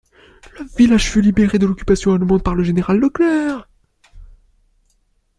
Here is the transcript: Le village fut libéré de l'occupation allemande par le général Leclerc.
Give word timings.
Le 0.59 0.65
village 0.79 1.11
fut 1.11 1.21
libéré 1.21 1.59
de 1.59 1.67
l'occupation 1.67 2.15
allemande 2.15 2.41
par 2.41 2.55
le 2.55 2.63
général 2.63 2.97
Leclerc. 2.97 3.67